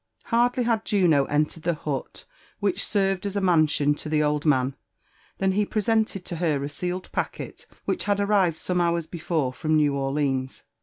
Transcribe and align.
Hardly 0.33 0.63
had 0.63 0.83
Juno 0.83 1.25
entered 1.25 1.61
the 1.61 1.75
hut 1.75 2.25
which 2.59 2.83
served 2.83 3.27
as 3.27 3.37
a 3.37 3.39
i^ansion 3.39 3.95
to 3.97 4.09
the 4.09 4.23
old 4.23 4.47
man, 4.47 4.75
than 5.37 5.51
he 5.51 5.63
presented 5.63 6.25
to 6.25 6.37
her 6.37 6.63
a 6.63 6.69
sealed 6.69 7.11
packet 7.11 7.67
which 7.85 8.05
had 8.05 8.19
arrived 8.19 8.57
some 8.57 8.81
hours 8.81 9.05
before 9.05 9.53
from 9.53 9.75
New 9.75 9.93
Orleans. 9.93 10.65